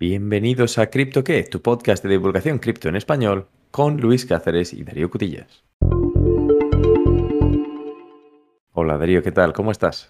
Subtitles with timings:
[0.00, 4.84] Bienvenidos a Cripto qué, tu podcast de divulgación cripto en español con Luis Cáceres y
[4.84, 5.64] Darío Cutillas.
[8.74, 9.52] Hola Darío, ¿qué tal?
[9.52, 10.08] ¿Cómo estás?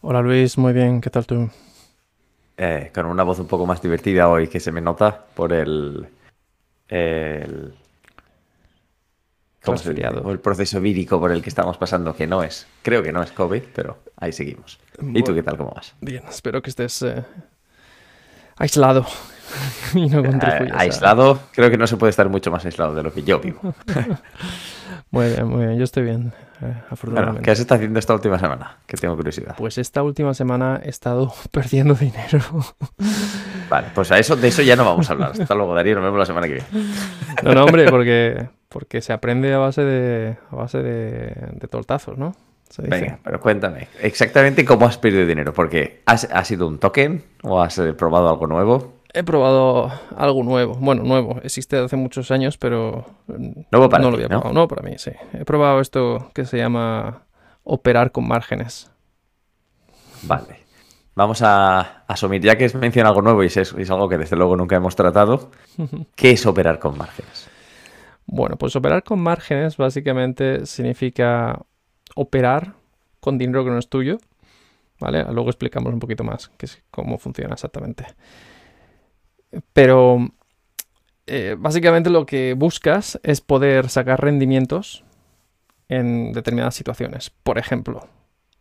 [0.00, 1.50] Hola Luis, muy bien, ¿qué tal tú?
[2.56, 6.08] Eh, con una voz un poco más divertida hoy que se me nota por el...
[6.88, 7.74] el
[9.62, 9.90] ¿cómo se.
[9.90, 13.22] O el proceso vírico por el que estamos pasando, que no es, creo que no
[13.22, 14.80] es COVID, pero ahí seguimos.
[15.02, 15.58] ¿Y tú qué tal?
[15.58, 15.94] ¿Cómo vas?
[16.00, 17.26] Bien, espero que estés eh,
[18.58, 19.06] aislado
[19.94, 23.12] y no a- aislado, creo que no se puede estar mucho más aislado de lo
[23.12, 23.60] que yo vivo.
[25.10, 27.42] Muy bien, muy bien, yo estoy bien, eh, Bueno, afortunadamente.
[27.42, 28.76] ¿qué has estado haciendo esta última semana?
[28.86, 29.54] Que tengo curiosidad.
[29.56, 32.40] Pues esta última semana he estado perdiendo dinero.
[33.70, 35.32] Vale, pues a eso, de eso ya no vamos a hablar.
[35.40, 36.92] Hasta luego, Darío, nos vemos la semana que viene.
[37.42, 42.18] No, no, hombre, porque, porque se aprende a base de, a base de, de tortazos,
[42.18, 42.34] ¿no?
[42.68, 43.00] Se dice.
[43.00, 47.60] Venga, pero cuéntame, exactamente cómo has perdido dinero, porque ¿has, ¿ha sido un token o
[47.60, 48.98] has eh, probado algo nuevo?
[49.14, 50.74] He probado algo nuevo.
[50.74, 51.40] Bueno, nuevo.
[51.42, 54.40] Existe hace muchos años, pero mm, Nuevo para no ti, lo había ¿no?
[54.40, 54.52] probado.
[54.52, 55.12] Nuevo para mí, sí.
[55.32, 57.22] He probado esto que se llama
[57.64, 58.90] operar con márgenes.
[60.22, 60.58] Vale.
[61.14, 64.36] Vamos a asumir, ya que es menciona algo nuevo y es, es algo que desde
[64.36, 65.50] luego nunca hemos tratado,
[66.14, 67.48] ¿qué es operar con márgenes?
[68.26, 71.60] Bueno, pues operar con márgenes básicamente significa
[72.20, 72.74] operar
[73.20, 74.18] con dinero que no es tuyo.
[75.00, 75.24] ¿Vale?
[75.32, 78.04] Luego explicamos un poquito más qué es- cómo funciona exactamente.
[79.72, 80.28] Pero
[81.26, 85.04] eh, básicamente lo que buscas es poder sacar rendimientos
[85.88, 87.30] en determinadas situaciones.
[87.30, 88.08] Por ejemplo,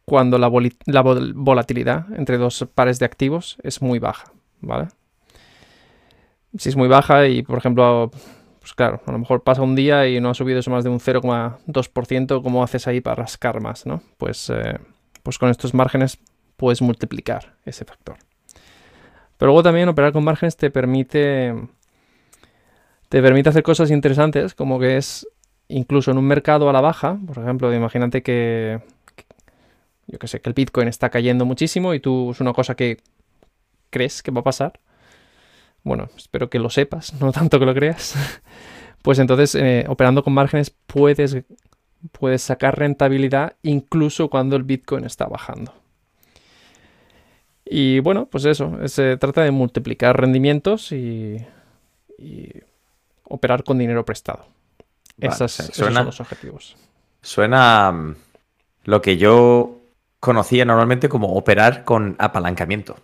[0.05, 4.31] cuando la, volatilidad entre dos pares de activos es muy baja.
[4.61, 4.89] ¿Vale?
[6.57, 8.11] Si es muy baja y, por ejemplo,
[8.67, 10.89] pues claro, a lo mejor pasa un día y no ha subido eso más de
[10.89, 14.01] un 0,2%, ¿cómo haces ahí para rascar más, no?
[14.17, 14.77] Pues, eh,
[15.23, 16.19] pues con estos márgenes
[16.57, 18.17] puedes multiplicar ese factor.
[19.37, 21.55] Pero luego también operar con márgenes te permite
[23.07, 25.25] te permite hacer cosas interesantes, como que es
[25.69, 28.81] incluso en un mercado a la baja, por ejemplo, imagínate que,
[30.07, 32.97] yo que sé, que el Bitcoin está cayendo muchísimo y tú es una cosa que
[33.91, 34.81] crees que va a pasar.
[35.87, 38.15] Bueno, espero que lo sepas, no tanto que lo creas.
[39.03, 41.37] Pues entonces, eh, operando con márgenes, puedes,
[42.11, 45.73] puedes sacar rentabilidad incluso cuando el Bitcoin está bajando.
[47.63, 51.37] Y bueno, pues eso, se trata de multiplicar rendimientos y,
[52.17, 52.49] y
[53.25, 54.45] operar con dinero prestado.
[55.17, 56.75] Vale, Esas- esos son los objetivos.
[57.21, 58.15] Suena mm,
[58.85, 59.79] lo que yo
[60.19, 62.97] conocía normalmente como operar con apalancamiento.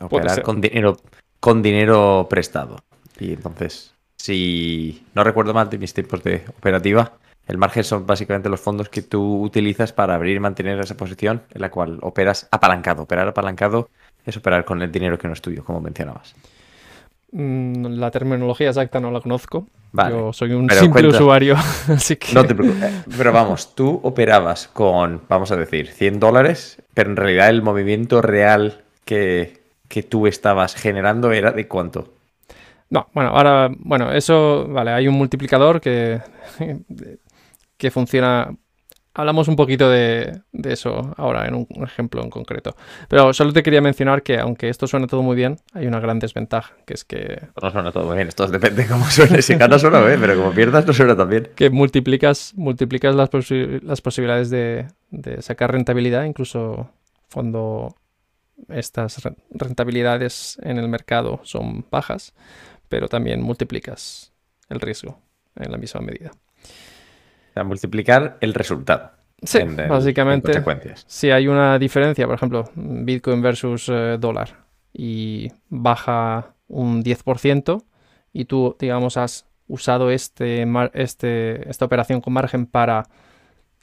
[0.00, 0.96] Operar con dinero,
[1.44, 2.78] con dinero prestado.
[3.20, 8.48] Y entonces, si no recuerdo mal de mis tiempos de operativa, el margen son básicamente
[8.48, 12.48] los fondos que tú utilizas para abrir y mantener esa posición en la cual operas
[12.50, 13.02] apalancado.
[13.02, 13.90] Operar apalancado
[14.24, 16.34] es operar con el dinero que no es tuyo, como mencionabas.
[17.32, 19.66] Mm, La terminología exacta no la conozco.
[19.92, 21.18] Vale, Yo soy un simple cuenta.
[21.18, 21.56] usuario,
[21.88, 22.32] así que...
[22.32, 22.82] No te preocupes.
[22.90, 27.60] Eh, Pero vamos, tú operabas con, vamos a decir, 100 dólares, pero en realidad el
[27.60, 29.63] movimiento real que,
[29.94, 32.00] que tú estabas generando era de cuánto.
[32.90, 36.20] No, bueno, ahora, bueno, eso, vale, hay un multiplicador que,
[37.76, 38.56] que funciona.
[39.14, 42.76] Hablamos un poquito de, de eso ahora en un ejemplo en concreto.
[43.08, 46.18] Pero solo te quería mencionar que, aunque esto suena todo muy bien, hay una gran
[46.18, 49.42] desventaja, que es que, No suena todo muy bien, esto depende de cómo suene.
[49.42, 51.48] Si ganas suena bien, pero como pierdas no suena tan bien.
[51.54, 56.90] que multiplicas, multiplicas las, posi- las posibilidades de, de sacar rentabilidad, incluso
[57.32, 57.94] cuando
[58.68, 62.34] estas re- rentabilidades en el mercado son bajas,
[62.88, 64.32] pero también multiplicas
[64.68, 65.18] el riesgo
[65.56, 66.30] en la misma medida.
[66.32, 69.12] O sea, multiplicar el resultado.
[69.42, 70.52] Sí, en- en- en básicamente,
[71.06, 77.84] si hay una diferencia, por ejemplo, Bitcoin versus eh, dólar, y baja un 10%,
[78.32, 83.04] y tú, digamos, has usado este, este, esta operación con margen para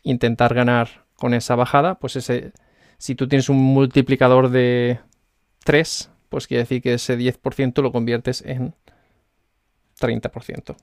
[0.03, 2.53] intentar ganar con esa bajada, pues ese,
[3.01, 5.00] si tú tienes un multiplicador de
[5.63, 8.75] 3, pues quiere decir que ese 10% lo conviertes en
[9.99, 10.75] 30%.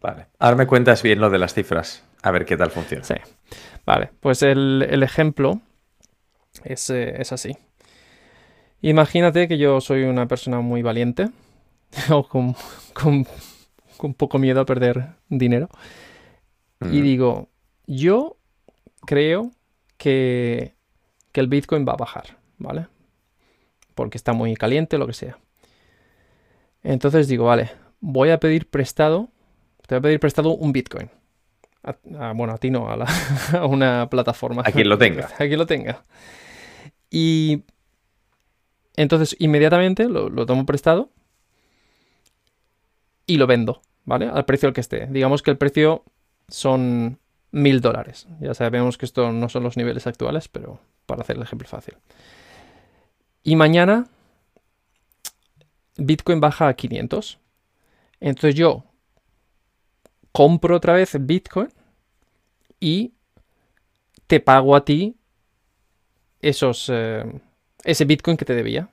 [0.00, 0.26] Vale.
[0.38, 2.04] Ahora me cuentas bien lo de las cifras.
[2.22, 3.02] A ver qué tal funciona.
[3.02, 3.14] Sí.
[3.84, 5.60] Vale, pues el, el ejemplo
[6.62, 7.56] es, eh, es así.
[8.80, 11.30] Imagínate que yo soy una persona muy valiente
[12.10, 12.54] o con,
[12.92, 13.26] con-
[13.96, 15.68] con poco miedo a perder dinero
[16.90, 17.48] y digo,
[17.86, 18.36] yo
[19.06, 19.50] creo
[19.96, 20.74] que,
[21.34, 22.86] que el Bitcoin va a bajar, ¿vale?
[23.96, 25.36] Porque está muy caliente, lo que sea.
[26.84, 29.30] Entonces digo, vale, voy a pedir prestado,
[29.86, 31.10] te voy a pedir prestado un Bitcoin.
[31.82, 33.08] A- a- bueno, a ti no, a, la-
[33.58, 34.62] a una plataforma.
[34.64, 35.26] A quien lo tenga.
[35.34, 36.04] A quien lo tenga.
[37.10, 37.64] Y
[38.96, 41.10] Entonces, inmediatamente lo, lo tomo prestado
[43.26, 44.28] y lo vendo, ¿vale?
[44.28, 45.06] Al precio al que esté.
[45.08, 46.04] Digamos que el precio
[46.48, 47.18] son
[47.50, 48.28] mil dólares.
[48.40, 51.96] Ya sabemos que esto no son los niveles actuales, pero para hacer el ejemplo fácil.
[53.42, 54.06] Y mañana
[55.96, 57.38] Bitcoin baja a 500.
[58.20, 58.84] Entonces yo
[60.32, 61.68] compro otra vez Bitcoin
[62.80, 63.12] y
[64.26, 65.16] te pago a ti
[66.40, 67.24] esos, eh,
[67.84, 68.88] ese Bitcoin que te debía.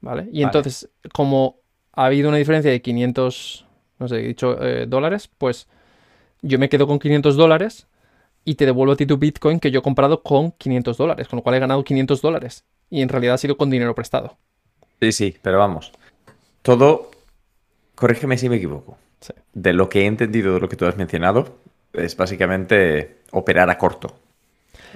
[0.00, 0.22] ¿Vale?
[0.24, 0.44] Y Vale.
[0.44, 1.56] entonces, como
[1.92, 3.66] ha habido una diferencia de 500,
[3.98, 5.66] no sé, he dicho eh, dólares, pues
[6.40, 7.88] yo me quedo con 500 dólares
[8.48, 11.36] y te devuelvo a ti tu Bitcoin que yo he comprado con 500 dólares, con
[11.36, 12.64] lo cual he ganado 500 dólares.
[12.88, 14.38] Y en realidad ha sido con dinero prestado.
[15.02, 15.92] Sí, sí, pero vamos.
[16.62, 17.10] Todo,
[17.94, 18.96] corrígeme si me equivoco.
[19.20, 19.34] Sí.
[19.52, 21.58] De lo que he entendido de lo que tú has mencionado,
[21.92, 24.16] es básicamente operar a corto.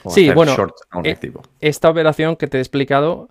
[0.08, 1.18] Sí, bueno, short a un eh.
[1.60, 3.28] Esta operación que te he explicado,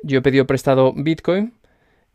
[0.00, 1.54] yo he pedido prestado Bitcoin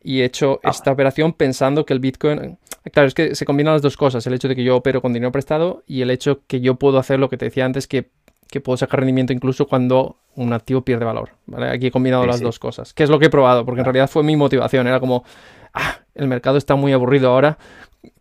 [0.02, 0.70] y he hecho Ah.
[0.70, 2.58] esta operación pensando que el Bitcoin...
[2.92, 5.14] Claro, es que se combinan las dos cosas, el hecho de que yo opero con
[5.14, 8.10] dinero prestado y el hecho que yo puedo hacer lo que te decía antes, que,
[8.50, 11.30] que puedo sacar rendimiento incluso cuando un activo pierde valor.
[11.46, 11.70] ¿vale?
[11.70, 12.44] Aquí he combinado Sí, las sí.
[12.44, 15.00] dos cosas, que es lo que he probado, porque en realidad fue mi motivación, era
[15.00, 15.24] como,
[15.74, 17.60] ah, el mercado está muy aburrido ahora,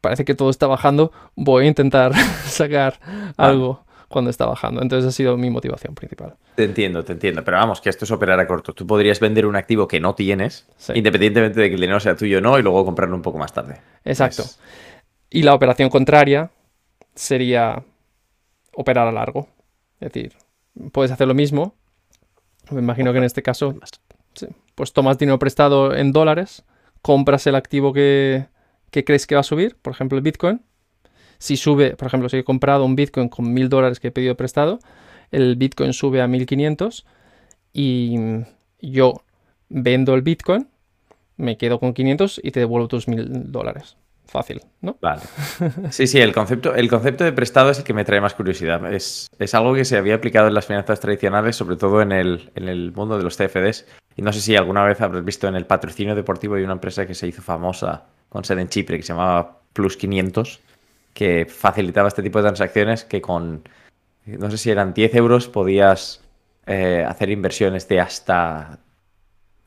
[0.02, 2.12] parece que todo está bajando, voy a intentar
[2.44, 3.00] sacar
[3.38, 4.82] algo cuando está bajando.
[4.82, 6.34] Entonces ha sido mi motivación principal.
[6.56, 7.44] Te entiendo, te entiendo.
[7.44, 8.72] Pero vamos, que esto es operar a corto.
[8.74, 10.92] Tú podrías vender un activo que no tienes, Sí.
[10.96, 13.52] independientemente de que el dinero sea tuyo o no, y luego comprarlo un poco más
[13.52, 13.76] tarde.
[14.04, 14.42] Exacto.
[15.30, 16.50] Y la operación contraria
[17.14, 17.84] sería
[18.74, 19.46] operar a largo.
[20.00, 20.34] Es decir,
[20.90, 21.74] puedes hacer lo mismo.
[22.72, 23.76] Me imagino que en este caso,
[24.74, 26.64] pues tomas dinero prestado en dólares,
[27.00, 28.46] compras el activo que,
[28.90, 30.62] que crees que va a subir, por ejemplo el Bitcoin.
[31.40, 34.37] Si sube, por ejemplo, si he comprado un Bitcoin con mil dólares que he pedido
[34.37, 34.78] prestado,
[35.31, 37.06] el Bitcoin sube a 1500
[37.72, 38.16] y
[38.81, 39.22] yo
[39.70, 40.69] vendo el Bitcoin,
[41.38, 43.96] me quedo con 500 y te devuelvo tus mil dólares.
[44.26, 44.98] Fácil, ¿no?
[45.00, 45.22] Vale.
[45.90, 48.93] Sí, sí, el concepto, el concepto de prestado es el que me trae más curiosidad.
[48.93, 52.50] Es, es algo que se había aplicado en las finanzas tradicionales, sobre todo en el,
[52.54, 53.86] en el mundo de los CFDs.
[54.14, 57.06] Y no sé si alguna vez habrás visto en el patrocinio deportivo de una empresa
[57.06, 60.60] que se hizo famosa con sede en Chipre, que se llamaba Plus 500,
[61.20, 63.62] que facilitaba este tipo de transacciones que con,
[64.25, 66.22] no sé si eran 10 euros, podías
[66.64, 68.78] eh, hacer inversiones de hasta...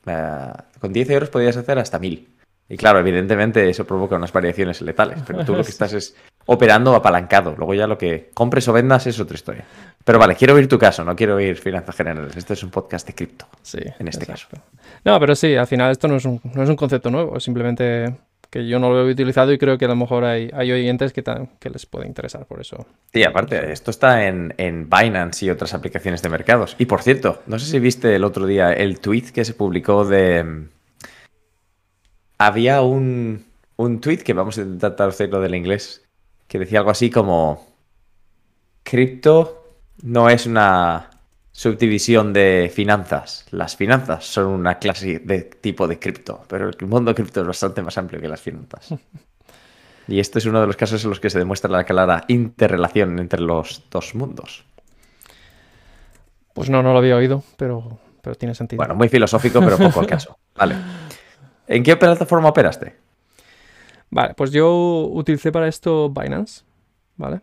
[0.04, 2.28] eh, con 10 euros podías hacer hasta 1000.
[2.70, 6.16] Y claro, evidentemente eso provoca unas variaciones letales, pero tú lo que estás es
[6.46, 7.54] operando apalancado.
[7.56, 9.64] Luego ya lo que compres o vendas es otra historia.
[10.04, 12.36] Pero vale, quiero oír tu caso, no quiero oír finanzas generales.
[12.36, 13.46] Este es un podcast de cripto.
[13.62, 13.78] Sí.
[14.00, 14.60] En este exacto.
[15.04, 18.12] No, pero sí, al final esto no es un, no es un concepto nuevo, simplemente
[18.54, 21.12] que yo no lo he utilizado y creo que a lo mejor hay, hay oyentes
[21.12, 21.24] que,
[21.58, 22.86] que les puede interesar por eso.
[23.12, 26.76] Sí, aparte, esto está en, en Binance y otras aplicaciones de mercados.
[26.78, 30.04] Y por cierto, no sé si viste el otro día el tweet que se publicó
[30.04, 30.68] de...
[32.38, 36.04] Había un, un tweet que vamos a intentar traducirlo del inglés,
[36.46, 37.66] que decía algo así como...
[38.84, 39.66] Cripto
[40.04, 41.10] no es una
[41.56, 43.46] subdivisión de finanzas.
[43.52, 47.80] Las finanzas son una clase de tipo de cripto, pero el mundo cripto es bastante
[47.80, 48.88] más amplio que las finanzas.
[50.06, 53.18] Y este es uno de los casos en los que se demuestra la clara interrelación
[53.18, 54.62] entre los dos mundos.
[56.52, 58.76] Pues no, no lo había oído, pero, pero tiene sentido.
[58.76, 60.36] Bueno, muy filosófico, pero poco al caso.
[60.56, 60.76] Vale.
[61.66, 62.96] ¿En qué plataforma operaste?
[64.10, 66.64] Vale, pues yo utilicé para esto Binance,
[67.16, 67.40] ¿vale?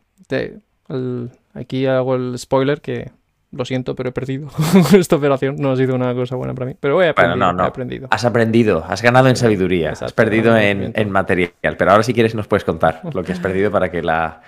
[0.88, 3.10] El- aquí hago el spoiler que
[3.52, 4.50] lo siento, pero he perdido
[4.94, 5.56] esta operación.
[5.58, 7.38] No ha sido una cosa buena para mí, pero he aprendido.
[7.38, 7.64] no, no.
[7.64, 8.08] he aprendido.
[8.12, 11.52] Has aprendido, has ganado en sabiduría, has perdido en, material.
[11.62, 14.42] Pero ahora si quieres nos puedes contar lo que has perdido para que la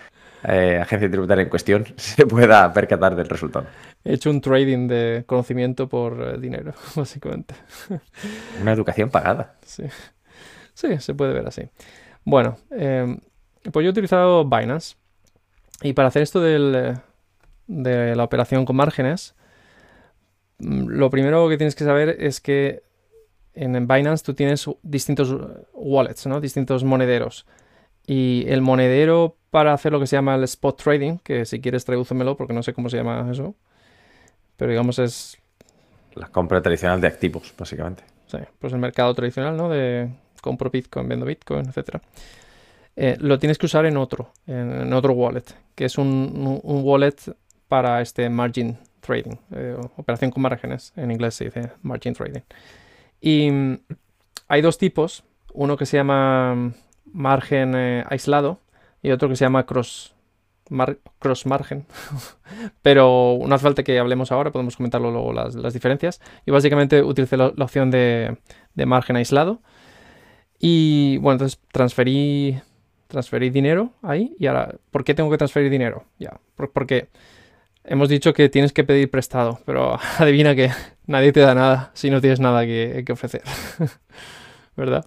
[0.44, 3.66] eh, agencia tributaria en cuestión se pueda percatar del resultado.
[4.04, 7.56] He hecho un trading de conocimiento por eh, dinero, básicamente.
[8.62, 9.56] Una educación pagada.
[9.66, 9.84] Sí.
[10.74, 11.70] sí, se puede ver así.
[12.24, 13.18] Bueno, eh,
[13.72, 14.96] pues yo he utilizado Binance.
[15.82, 16.94] Y para hacer esto del, eh,
[17.82, 19.36] de la operación con márgenes,
[20.60, 22.84] mm, lo primero que tienes que saber es que
[23.56, 25.36] en Binance tú tienes distintos
[25.74, 26.42] wallets, ¿no?
[26.42, 27.46] Distintos monederos.
[28.08, 31.86] Y el monedero para hacer lo que se llama el spot trading, que si quieres
[31.86, 33.56] tradúcemelo porque no sé cómo se llama eso,
[34.58, 35.38] pero digamos es
[36.16, 38.04] La compra tradicional de activos, básicamente.
[38.28, 39.70] Sí, pues el mercado tradicional, ¿no?
[39.70, 40.10] De
[40.42, 42.02] compro Bitcoin, vendo Bitcoin, etcétera.
[42.96, 45.44] Eh, lo tienes que usar en otro, en, en otro wallet,
[45.76, 47.16] que es un- un wallet
[47.74, 52.42] para este margin trading, eh, operación con márgenes, en inglés se dice margin trading.
[53.20, 53.80] Y mm,
[54.48, 56.74] hay dos tipos, uno que se llama mm,
[57.14, 58.60] margen eh, aislado
[59.02, 60.14] y otro que se llama cross,
[61.18, 61.88] cross margen.
[62.84, 66.22] Pero no hace falta que hablemos ahora, podemos comentarlo luego las, diferencias.
[66.46, 68.38] Yo básicamente utilicé la, opción de,
[68.86, 69.64] margen aislado.
[70.60, 72.62] Y bueno, entonces transferí,
[73.08, 74.36] transferí dinero ahí.
[74.38, 76.04] Y ahora, ¿por qué tengo que transferir dinero?
[76.20, 77.10] Ya, porque
[77.84, 80.72] hemos dicho que tienes que pedir prestado, pero adivina que
[81.06, 83.42] nadie te da nada si no tienes nada que, ofrecer.
[84.76, 85.06] ¿Verdad?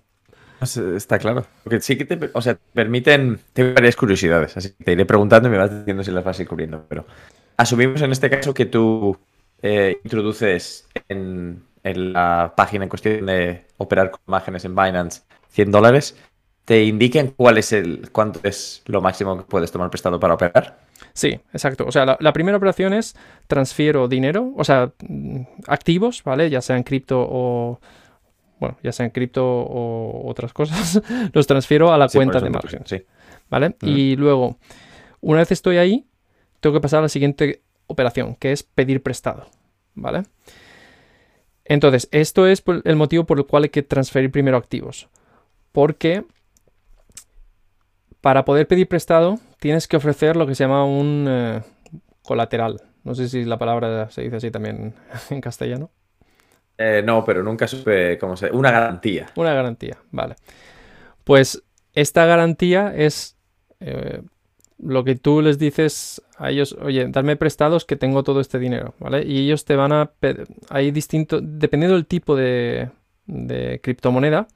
[0.96, 1.46] Está claro.
[1.64, 3.40] Porque sí que te, o sea, permiten.
[3.52, 6.38] Tengo varias curiosidades, así que te iré preguntando y me vas diciendo si las vas
[6.38, 6.84] a ir cubriendo.
[6.88, 7.06] Pero
[7.56, 9.18] asumimos en este caso que tú
[9.62, 16.16] eh, introduces en, la página en cuestión de operar con imágenes en Binance 100 dólares.
[16.64, 20.85] ¿Te indiquen cuál es el, cuánto es lo máximo que puedes tomar prestado para operar?
[21.12, 21.84] Sí, exacto.
[21.86, 26.50] O sea, la, primera operación es transfiero dinero, o sea, mm, activos, ¿vale?
[26.50, 27.80] Ya sea en cripto o,
[28.58, 32.82] bueno, ya sea en cripto o otras cosas, los transfiero a la cuenta de margen.
[32.86, 33.02] Sí.
[33.48, 33.76] ¿Vale?
[33.82, 34.58] Y luego,
[35.20, 36.06] una vez estoy ahí,
[36.60, 39.46] tengo que pasar a la siguiente operación, que es pedir prestado.
[39.94, 40.24] ¿Vale?
[41.64, 45.08] Entonces, esto es el motivo por el cual hay que transferir primero activos.
[45.72, 46.24] Porque
[48.20, 51.62] para poder pedir prestado, tienes que ofrecer lo que se llama un eh,
[52.22, 52.82] colateral.
[53.04, 54.94] No sé si la palabra se dice así también
[55.30, 55.90] en castellano.
[56.78, 58.50] Eh, no, pero nunca supe cómo se.
[58.50, 59.28] Una garantía.
[59.36, 60.36] Una garantía, vale.
[61.24, 61.62] Pues
[61.94, 63.38] esta garantía es
[63.80, 64.22] eh,
[64.78, 68.94] lo que tú les dices a ellos, oye, darme prestados que tengo todo este dinero,
[68.98, 69.24] ¿vale?
[69.24, 70.10] Y ellos te van a.
[70.68, 71.40] Hay distinto.
[71.40, 72.90] Dependiendo del tipo de,
[73.26, 74.48] de criptomoneda,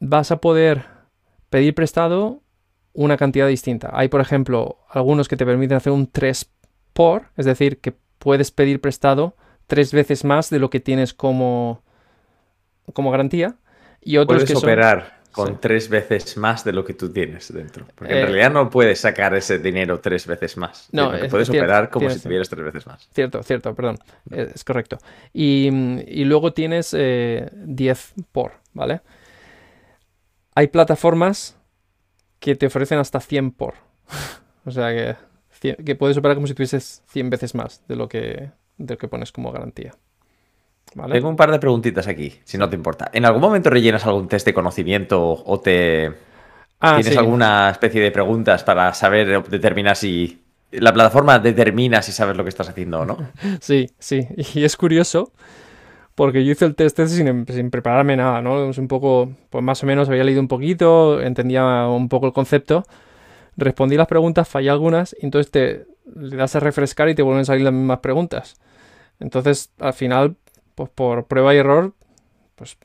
[0.00, 0.84] vas a poder
[1.48, 2.41] pedir prestado
[2.92, 3.90] una cantidad distinta.
[3.92, 6.50] Hay, por ejemplo, algunos que te permiten hacer un 3
[6.92, 11.82] por, es decir, que puedes pedir prestado tres veces más de lo que tienes como,
[12.92, 13.56] como garantía.
[14.00, 17.86] Y otros puedes operar con tres veces más de lo que tú tienes dentro.
[17.94, 20.88] Porque en eh, realidad no puedes sacar ese dinero tres veces más.
[20.92, 23.08] No, puedes operar como si tuvieras tres veces más.
[23.14, 23.98] Cierto, cierto, perdón.
[24.30, 24.98] Es correcto.
[25.32, 25.70] Y,
[26.24, 29.00] luego tienes 10 eh, por, ¿vale?
[30.54, 31.56] Hay plataformas
[32.42, 33.74] que te ofrecen hasta 100 por.
[34.66, 35.16] o sea
[35.60, 39.08] que, que puedes operar como si tuvieses 100 veces más de lo que, del que
[39.08, 39.92] pones como garantía.
[41.10, 43.10] Tengo un par de preguntitas aquí, si no te importa.
[43.14, 46.12] ¿En algún momento rellenas algún test de conocimiento o te
[46.80, 52.36] ah, tienes alguna especie de preguntas para saber determinar si la plataforma determina si sabes
[52.36, 53.16] lo que estás haciendo o no?
[53.60, 54.26] Sí, sí.
[54.54, 55.32] Y es curioso
[56.14, 58.70] porque yo hice el test sin, sin, prepararme nada, ¿no?
[58.70, 62.32] Es un poco, pues más o menos había leído un poquito, entendía un poco el
[62.32, 62.84] concepto,
[63.56, 67.42] respondí las preguntas, fallé algunas, y entonces te le das a refrescar y te vuelven
[67.42, 68.56] a salir las mismas preguntas.
[69.20, 70.36] Entonces, al final,
[70.74, 71.94] pues por prueba y error,
[72.56, 72.76] pues,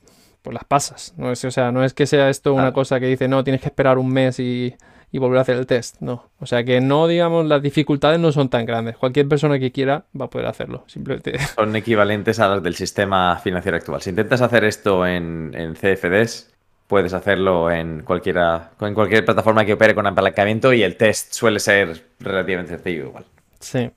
[0.41, 1.13] pues las pasas.
[1.17, 3.61] No es, o sea, no es que sea esto una cosa que dice, no, tienes
[3.61, 4.75] que esperar un mes y,
[5.13, 6.01] volver a hacer el test.
[6.01, 6.29] No.
[6.39, 8.97] O sea que no, digamos, las dificultades no son tan grandes.
[8.97, 10.83] Cualquier persona que quiera va a poder hacerlo.
[10.87, 11.39] Simplemente.
[11.55, 14.01] Son equivalentes a las del sistema financiero actual.
[14.01, 16.53] Si intentas hacer esto en, en CFDs,
[16.87, 21.59] puedes hacerlo en cualquiera, en cualquier plataforma que opere con apalancamiento y el test suele
[21.59, 23.25] ser relativamente sencillo igual.
[23.59, 23.89] Sí.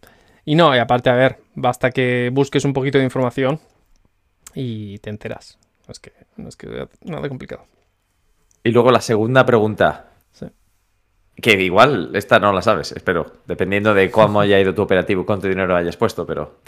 [0.45, 3.61] Y no, y aparte, a ver, basta que busques un poquito de información
[4.55, 5.59] y te enteras.
[5.87, 7.65] No es que, no es que nada complicado.
[8.63, 10.10] Y luego la segunda pregunta.
[11.41, 15.49] Que igual esta no la sabes, espero, dependiendo de cómo haya ido tu operativo, cuánto
[15.49, 16.61] dinero hayas puesto, pero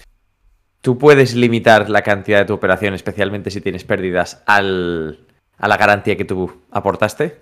[0.81, 5.19] tú puedes limitar la cantidad de tu operación, especialmente si tienes pérdidas, al,
[5.59, 7.37] a la garantía que tú aportaste.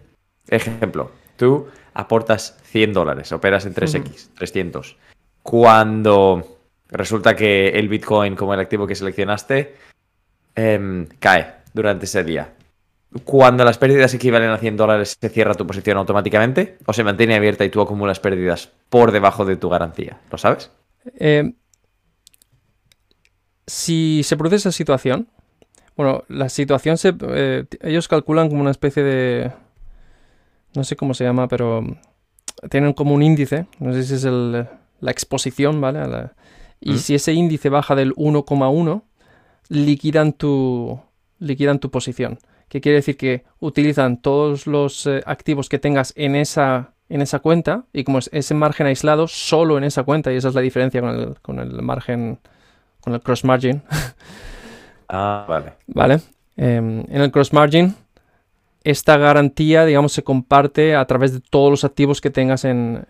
[0.48, 4.96] Ejemplo, tú aportas 100 dólares, operas en 3X, 300
[5.42, 6.58] cuando
[6.88, 9.74] resulta que el Bitcoin como el activo que seleccionaste
[10.54, 12.52] em, cae durante ese día.
[13.24, 17.34] Cuando las pérdidas equivalen a 100 dólares, ¿se cierra tu posición automáticamente o se mantiene
[17.34, 20.20] abierta y tú acumulas pérdidas por debajo de tu garantía?
[20.30, 20.70] ¿Lo sabes?
[21.16, 21.54] Em,
[23.66, 25.28] si se produce esa situación,
[25.96, 29.52] bueno, la situación se, eh, ellos calculan como una especie de,
[30.74, 31.84] no sé cómo se llama, pero
[32.70, 34.66] tienen como un índice, no sé si es el,
[35.00, 36.00] la exposición, ¿vale?
[36.80, 39.02] y si ese índice baja del 1,1,
[39.68, 41.00] liquidan tu,
[41.38, 42.38] liquidan tu posición.
[42.70, 43.18] ¿Qué quiere decir?
[43.18, 48.18] Que utilizan todos los eh, activos que tengas en esa, en esa cuenta y como
[48.18, 51.40] es ese margen aislado solo en esa cuenta y esa es la diferencia con el,
[51.42, 52.38] con el margen,
[53.02, 53.82] con el cross margin.
[55.10, 55.72] ah, vale.
[55.88, 56.20] Vale.
[56.56, 57.94] Em, en el cross margin
[58.82, 63.04] esta garantía, digamos, se comparte a través de todos los activos que tengas en,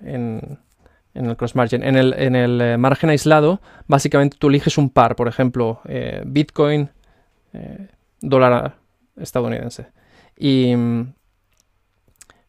[1.14, 1.82] en el cross margin.
[1.82, 6.22] En el, en el eh, margen aislado, básicamente tú eliges un par, por ejemplo, eh,
[6.24, 6.90] Bitcoin,
[7.52, 7.88] eh,
[8.20, 8.76] dólar
[9.20, 9.86] estadounidense.
[10.36, 10.74] Y,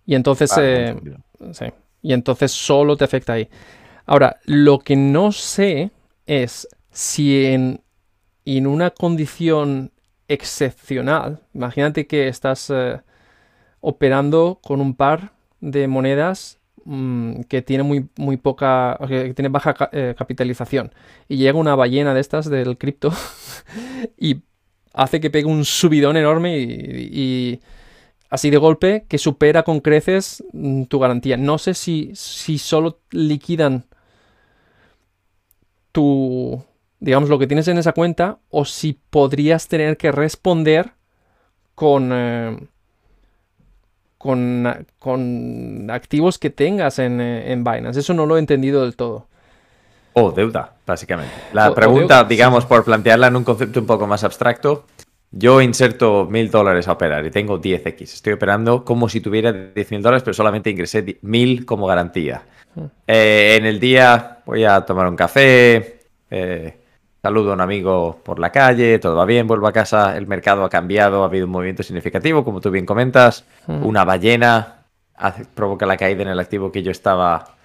[0.06, 1.66] y entonces, sí.
[2.02, 3.48] Y entonces solo te afecta ahí.
[4.06, 5.92] Ahora, lo que no sé
[6.26, 7.82] es si en,
[8.46, 9.92] en una condición
[10.28, 13.02] excepcional, imagínate que estás eh,
[13.82, 19.90] operando con un par de monedas mm, que tiene muy, muy poca, que tiene baja
[19.92, 20.94] eh, capitalización
[21.28, 23.12] y llega una ballena de estas del cripto
[24.18, 24.42] y
[24.94, 27.60] hace que pegue un subidón enorme y,
[28.30, 31.38] así de golpe que supera con creces mm, tu garantía.
[31.38, 33.86] No sé si, si solo liquidan
[35.92, 36.64] tu,
[37.00, 40.94] digamos, lo que tienes en esa cuenta o si podrías tener que responder
[41.76, 42.58] con, eh,
[44.18, 48.00] con, con, activos que tengas en, eh, en, Binance.
[48.00, 49.28] Eso no lo he entendido del todo.
[50.14, 51.34] O deuda, básicamente.
[51.54, 54.86] La pregunta, digamos, por plantearla en un concepto un poco más abstracto,
[55.32, 58.02] yo inserto mil dólares a operar y tengo 10x.
[58.02, 62.44] Estoy operando como si tuviera 10 mil dólares, pero solamente ingresé mil como garantía.
[62.76, 62.86] Hmm.
[63.08, 66.00] Eh, en el día voy a tomar un café,
[66.30, 66.78] eh,
[67.22, 70.66] saludo a un amigo por la calle, todo va bien, vuelvo a casa, el mercado
[70.66, 73.86] ha cambiado, ha habido un movimiento significativo, como tú bien comentas, hmm.
[73.86, 74.82] una ballena
[75.54, 77.56] provoca la caída en el activo que yo estaba,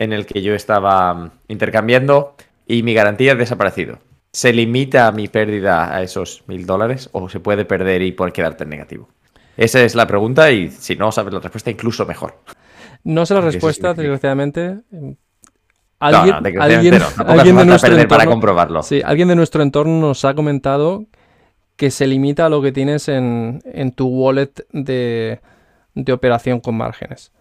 [0.00, 2.34] en el que yo estaba mm, intercambiando
[2.66, 3.98] y mi garantía ha desaparecido.
[4.32, 8.64] ¿Se limita mi pérdida a esos mil dólares o se puede perder y por quedarte
[8.64, 9.08] en negativo?
[9.56, 12.34] Esa es la pregunta y si no sabes la respuesta, incluso mejor.
[13.04, 14.78] No sé la respuesta, desgraciadamente.
[15.98, 18.82] Alguien, alguien, de nuestro entorno, para comprobarlo.
[18.82, 21.04] Sí, alguien de nuestro entorno nos ha comentado
[21.76, 23.60] que se limita a lo que tienes en,
[23.94, 25.40] tu wallet de,
[26.10, 27.32] operación con márgenes.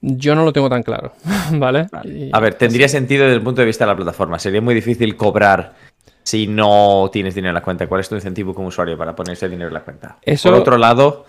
[0.00, 1.12] Yo no lo tengo tan claro,
[1.52, 1.86] ¿vale?
[2.32, 4.38] A ver, tendría sentido desde el punto de vista de la plataforma.
[4.38, 5.74] Sería muy difícil cobrar
[6.22, 7.86] si no tienes dinero en la cuenta?
[7.86, 10.18] ¿Cuál es tu incentivo como usuario para poner ese dinero en la cuenta?
[10.42, 11.26] Por otro lado,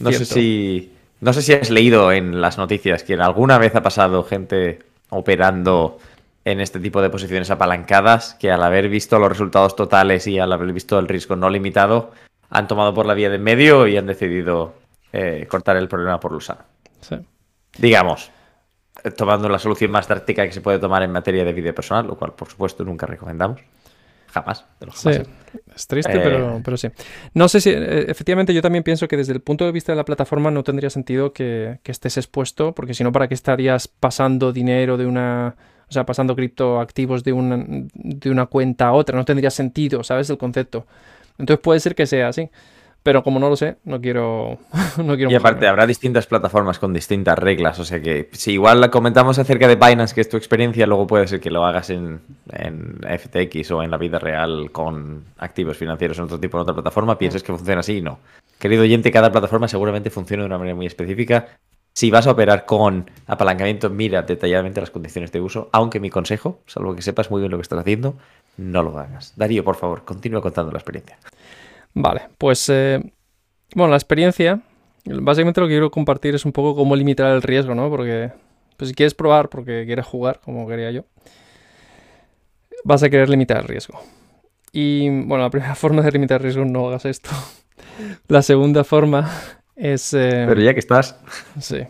[0.00, 3.82] no sé si no sé si has leído en las noticias que alguna vez ha
[3.82, 5.98] pasado gente operando
[6.44, 10.52] en este tipo de posiciones apalancadas que al haber visto los resultados totales y al
[10.52, 12.12] haber visto el riesgo no limitado
[12.50, 14.74] han tomado por la vía de medio y han decidido
[15.12, 17.16] eh, cortar el problema por lo Sí.
[17.78, 18.30] Digamos,
[19.16, 22.16] tomando la solución más táctica que se puede tomar en materia de vida personal, lo
[22.16, 23.60] cual por supuesto nunca recomendamos
[24.34, 24.64] jamás.
[24.94, 25.10] sí,
[25.74, 26.60] es triste, pero, eh.
[26.64, 26.88] pero, sí.
[27.34, 29.96] No sé si, eh, efectivamente, yo también pienso que desde el punto de vista de
[29.96, 34.52] la plataforma no tendría sentido que, estés expuesto, porque si no, ¿para qué estarías pasando
[34.52, 35.54] dinero de una,
[35.88, 39.16] o sea, pasando criptoactivos de una, de una cuenta a otra?
[39.16, 40.28] No tendría sentido, ¿sabes?
[40.30, 40.86] El concepto.
[41.38, 42.50] Entonces puede ser que sea así.
[43.04, 44.56] Pero como no lo sé, no quiero.
[44.96, 47.78] no quiero y aparte, habrá distintas plataformas con distintas reglas.
[47.78, 51.28] O sea que si igual comentamos acerca de Binance, que es tu experiencia, luego puede
[51.28, 56.24] ser que lo hagas en, FTX o en la vida real con activos financieros en
[56.24, 58.20] otro tipo, en otra plataforma, pienses que funciona así y no.
[58.58, 61.58] Querido oyente, cada plataforma seguramente funciona de una manera muy específica.
[61.92, 66.62] Si vas a operar con apalancamiento, mira detalladamente las condiciones de uso, aunque mi consejo,
[66.66, 68.16] salvo que sepas muy bien lo que estás haciendo,
[68.56, 69.34] no lo hagas.
[69.36, 71.18] Darío, por favor, continúa contando la experiencia.
[71.94, 73.00] Vale, pues eh,
[73.74, 74.60] bueno, la experiencia,
[75.04, 77.88] básicamente lo que quiero compartir es un poco cómo limitar el riesgo, ¿no?
[77.88, 78.32] Porque
[78.76, 81.04] pues si quieres probar, porque quieres jugar, como quería yo,
[82.84, 84.00] vas a querer limitar el riesgo.
[84.72, 87.30] Y bueno, la primera forma de limitar el riesgo no hagas esto.
[88.28, 89.30] La segunda forma
[89.76, 90.12] es...
[90.14, 91.18] Eh, Pero ya que estás...
[91.60, 91.86] Sí.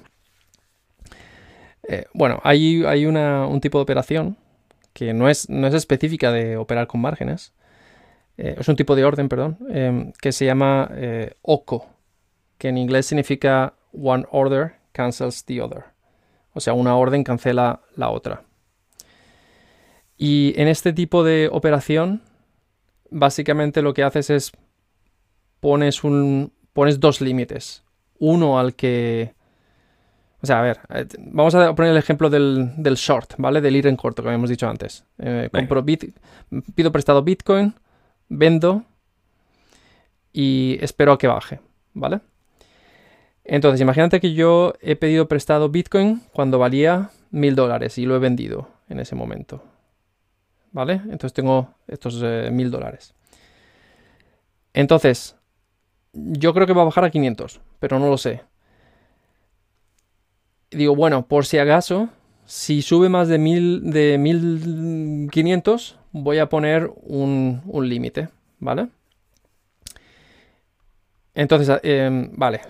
[1.86, 4.38] Eh, bueno, hay, hay una, un tipo de operación
[4.94, 7.52] que no es, no es específica de operar con márgenes,
[8.36, 11.86] eh, es un tipo de orden, perdón, em, que se llama eh, OCO,
[12.58, 15.84] que en inglés significa One Order Cancels the Other.
[16.52, 18.42] O sea, una orden cancela la otra.
[20.16, 22.22] Y en este tipo de operación,
[23.10, 24.52] básicamente lo que haces es
[25.60, 27.82] pones, un, pones dos límites.
[28.18, 29.34] Uno al que...
[30.40, 33.60] O sea, a ver, eh, vamos a poner el ejemplo del, short, ¿vale?
[33.60, 35.04] Del ir en corto, que habíamos dicho antes.
[35.50, 35.84] compro
[36.74, 37.74] pido prestado Bitcoin
[38.36, 38.84] vendo
[40.32, 41.60] y espero a que baje,
[41.92, 42.20] ¿vale?
[43.44, 48.18] Entonces, imagínate que yo he pedido prestado Bitcoin cuando valía mil dólares y lo he
[48.18, 49.62] vendido en ese momento,
[50.72, 50.94] ¿vale?
[50.94, 53.14] Entonces tengo estos eh, mil dólares.
[54.72, 55.36] Entonces,
[56.12, 58.42] yo creo que va a bajar a 500, pero no lo sé.
[60.70, 62.08] Digo, bueno, por si acaso,
[62.46, 68.28] si sube más de, mil, de 1500, voy a poner un, límite,
[68.58, 68.88] ¿vale?
[71.34, 72.60] Entonces, em, vale,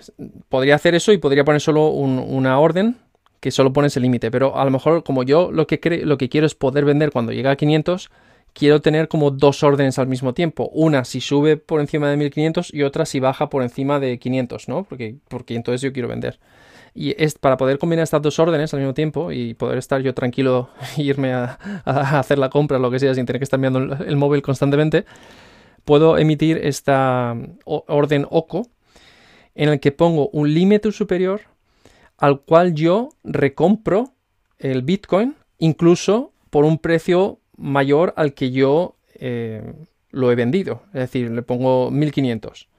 [0.49, 2.97] podría hacer eso y podría poner solo una orden
[3.39, 6.29] que solo pone ese límite, pero a lo mejor como yo lo que, lo que
[6.29, 8.09] quiero es poder vender cuando llega a 500,
[8.53, 10.69] quiero tener como dos órdenes al mismo tiempo.
[10.73, 14.67] Una si sube por encima de 1500 y otra si baja por encima de 500,
[14.67, 14.83] ¿no?
[14.85, 16.39] Porque, porque entonces yo quiero vender.
[16.97, 20.13] Y es para poder combinar estas dos órdenes al mismo tiempo y poder estar yo
[20.13, 23.97] tranquilo e irme a, hacer la compra lo que sea sin tener que estar mirando
[24.03, 25.05] el, móvil constantemente,
[25.83, 28.67] puedo emitir esta orden OCO
[29.55, 31.41] en el que pongo un límite superior
[32.17, 34.13] al cual yo recompro
[34.57, 39.73] el Bitcoin incluso por un precio mayor al que yo eh,
[40.11, 40.83] lo he vendido.
[40.87, 42.69] Es decir, le pongo 1500.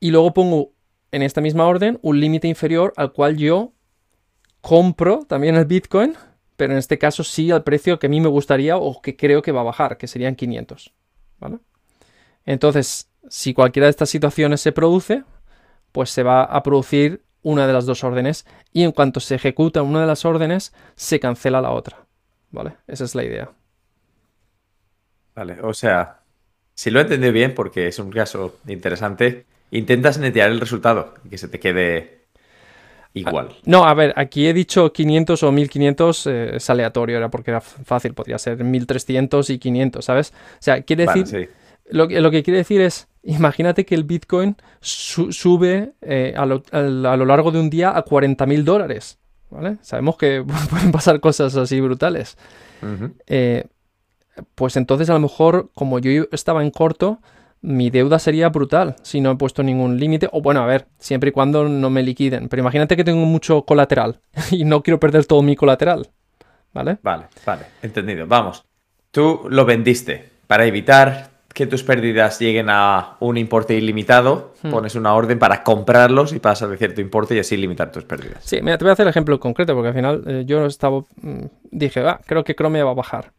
[0.00, 0.72] Y luego pongo
[1.12, 3.72] en esta misma orden un límite inferior al cual yo
[4.60, 6.14] compro también el Bitcoin,
[6.56, 9.42] pero en este caso sí al precio que a mí me gustaría o que creo
[9.42, 10.92] que va a bajar, que serían 500.
[11.38, 11.58] ¿vale?
[12.44, 15.24] Entonces, si cualquiera de estas situaciones se produce,
[15.92, 19.82] pues se va a producir una de las dos órdenes y en cuanto se ejecuta
[19.82, 22.06] una de las órdenes, se cancela la otra.
[22.50, 22.76] ¿Vale?
[22.86, 23.50] Esa es la idea.
[25.34, 26.20] Vale, o sea,
[26.74, 31.38] si lo he entendido bien, porque es un caso interesante, intentas netear el resultado, que
[31.38, 32.20] se te quede
[33.14, 33.48] igual.
[33.50, 37.50] Ah, no, a ver, aquí he dicho 500 o 1500, eh, es aleatorio, era porque
[37.50, 40.32] era fácil, podría ser 1300 y 500, ¿sabes?
[40.54, 41.50] O sea, quiere decir...
[41.92, 47.50] Lo, lo, que quiere decir es, imagínate que el Bitcoin sube eh, a, lo, largo
[47.50, 49.18] de un día a 40 mil dólares,
[49.50, 49.78] ¿vale?
[49.82, 52.38] Sabemos que pueden pasar cosas así brutales.
[53.26, 53.64] eh,
[54.54, 57.20] pues entonces a lo mejor, como yo estaba en corto,
[57.62, 60.28] mi deuda sería brutal si no he puesto ningún límite.
[60.32, 62.48] O bueno, a ver, siempre y cuando no me liquiden.
[62.48, 64.20] Pero imagínate que tengo mucho colateral
[64.50, 66.08] y no quiero perder todo mi colateral.
[66.72, 66.98] ¿Vale?
[67.02, 68.26] Vale, vale, entendido.
[68.26, 68.64] Vamos.
[69.10, 74.70] Tú lo vendiste para evitar que tus pérdidas lleguen a un importe ilimitado, hmm.
[74.70, 78.44] pones una orden para comprarlos y pasas de cierto importe y así limitar tus pérdidas.
[78.44, 81.00] Sí, mira, te voy a hacer el ejemplo concreto porque al final eh, yo estaba,
[81.20, 83.32] mm, dije, ah, creo que Chrome va a bajar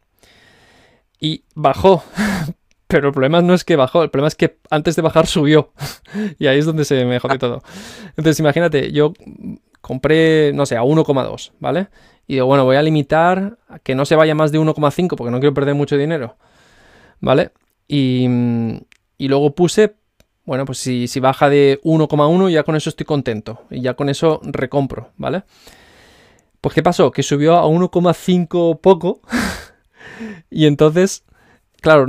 [1.19, 2.03] y bajó.
[2.91, 5.71] Pero el problema no es que bajó, el problema es que antes de bajar subió.
[6.39, 7.63] y ahí es donde se me jodió todo.
[8.17, 9.13] Entonces imagínate, yo
[9.79, 11.87] compré, no sé, a 1,2, ¿vale?
[12.27, 15.31] Y digo, bueno, voy a limitar a que no se vaya más de 1,5 porque
[15.31, 16.35] no quiero perder mucho dinero,
[17.21, 17.51] ¿vale?
[17.87, 18.27] Y,
[19.17, 19.95] y luego puse,
[20.43, 23.61] bueno, pues si, si baja de 1,1 ya con eso estoy contento.
[23.69, 25.43] Y ya con eso recompro, ¿vale?
[26.59, 27.11] Pues ¿qué pasó?
[27.11, 29.21] Que subió a 1,5 poco.
[30.49, 31.23] y entonces,
[31.81, 32.05] claro,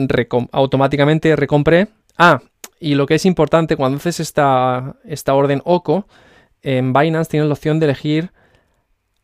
[0.52, 1.88] automáticamente recompré.
[2.16, 2.40] Ah,
[2.78, 6.06] y lo que es importante, cuando haces esta, esta orden OCO,
[6.62, 8.30] en Binance tienes la opción de elegir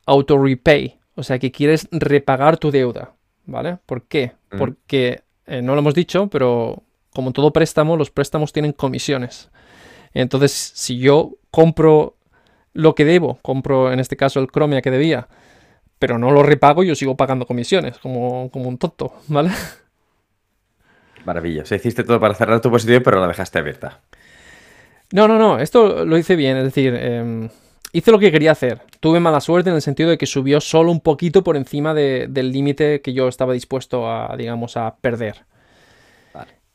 [0.06, 0.98] Auto Repay.
[1.14, 3.14] O sea que quieres repagar tu deuda.
[3.46, 3.78] ¿Vale?
[3.87, 4.32] ¿Por qué?
[4.50, 4.58] Mm.
[4.58, 6.82] Porque, eh, no lo hemos dicho, pero
[7.14, 9.50] como todo préstamo, los préstamos tienen comisiones.
[10.14, 12.16] Entonces, si yo compro
[12.72, 15.28] lo que debo, compro en este caso el Chromia que debía,
[15.98, 19.50] pero no lo repago yo sigo pagando comisiones, como, como un tonto, ¿vale?
[21.24, 21.74] Maravilloso.
[21.74, 24.00] Hiciste todo para cerrar tu posición, pero la dejaste abierta.
[25.12, 25.59] No, no, no.
[25.59, 26.57] Esto lo hice bien.
[26.57, 27.48] Es decir, em,
[27.92, 28.83] hice lo que quería hacer.
[29.00, 32.52] Tuve mala suerte en el sentido de que subió solo un poquito por encima del
[32.52, 35.44] límite que yo estaba dispuesto a, digamos, a perder.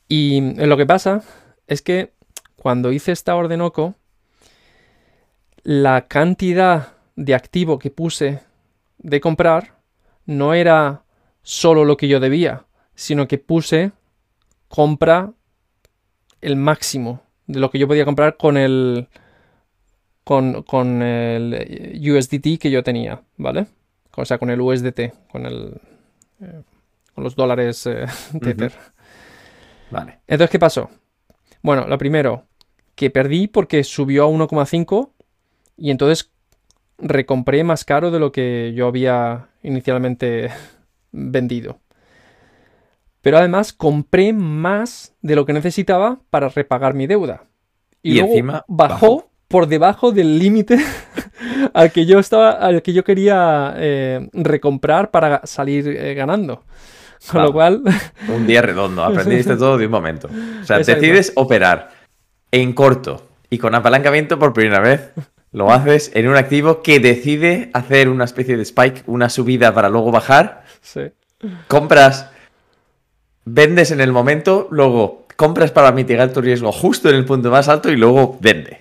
[0.08, 1.22] Y lo que pasa
[1.66, 2.12] es que
[2.56, 3.94] cuando hice esta orden OCO,
[5.62, 8.40] la cantidad de activo que puse
[8.98, 9.78] de comprar
[10.26, 11.04] no era
[11.42, 13.92] solo lo que yo debía, sino que puse
[14.74, 15.32] compra
[16.40, 19.06] el máximo de lo que yo podía comprar con el
[20.24, 20.64] con,
[21.00, 23.66] el USDT que yo tenía, ¿vale?
[24.16, 25.80] O sea, con el USDT, con el
[26.40, 26.62] eh,
[27.14, 28.06] con los dólares eh,
[28.42, 28.72] Tether.
[29.92, 30.18] Vale.
[30.26, 30.90] Entonces, ¿qué pasó?
[31.62, 32.46] Bueno, lo primero,
[32.96, 35.10] que perdí porque subió a 1,5
[35.76, 36.32] y entonces
[36.98, 40.50] recompré más caro de lo que yo había inicialmente
[41.12, 41.78] vendido.
[43.24, 47.44] Pero además compré más de lo que necesitaba para repagar mi deuda.
[48.02, 50.78] Y, luego encima bajó, por debajo del límite
[51.72, 56.64] al que yo estaba, al que yo quería eh, recomprar para salir eh, ganando.
[57.32, 57.82] Con lo cual.
[58.28, 60.28] Un día redondo, aprendiste todo de un momento.
[60.60, 61.92] O sea, decides operar
[62.50, 65.12] en corto y con apalancamiento por primera vez
[65.50, 69.88] lo haces en un activo que decide hacer una especie de spike, una subida para
[69.88, 70.64] luego bajar.
[70.82, 71.10] Sí.
[71.68, 72.30] Compras,
[73.44, 77.68] vendes en el momento, luego compras para mitigar tu riesgo justo en el punto más
[77.68, 78.80] alto y luego vende.